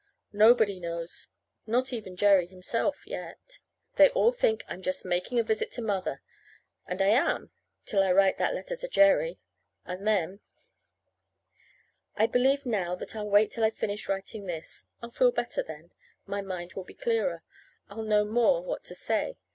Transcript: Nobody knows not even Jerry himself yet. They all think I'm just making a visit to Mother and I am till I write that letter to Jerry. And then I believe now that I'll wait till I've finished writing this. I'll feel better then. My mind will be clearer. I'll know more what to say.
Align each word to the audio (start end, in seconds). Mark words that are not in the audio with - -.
Nobody 0.33 0.79
knows 0.79 1.27
not 1.67 1.93
even 1.93 2.15
Jerry 2.15 2.47
himself 2.47 3.05
yet. 3.05 3.59
They 3.97 4.09
all 4.09 4.31
think 4.31 4.63
I'm 4.67 4.81
just 4.81 5.05
making 5.05 5.37
a 5.39 5.43
visit 5.43 5.69
to 5.73 5.81
Mother 5.83 6.23
and 6.87 6.99
I 7.03 7.09
am 7.09 7.51
till 7.85 8.01
I 8.01 8.11
write 8.11 8.39
that 8.39 8.55
letter 8.55 8.75
to 8.77 8.87
Jerry. 8.87 9.37
And 9.85 10.07
then 10.07 10.39
I 12.15 12.25
believe 12.25 12.65
now 12.65 12.95
that 12.95 13.15
I'll 13.15 13.29
wait 13.29 13.51
till 13.51 13.63
I've 13.63 13.77
finished 13.77 14.09
writing 14.09 14.47
this. 14.47 14.87
I'll 15.03 15.11
feel 15.11 15.31
better 15.31 15.61
then. 15.61 15.91
My 16.25 16.41
mind 16.41 16.73
will 16.73 16.83
be 16.83 16.95
clearer. 16.95 17.43
I'll 17.87 18.01
know 18.01 18.25
more 18.25 18.63
what 18.63 18.83
to 18.85 18.95
say. 18.95 19.37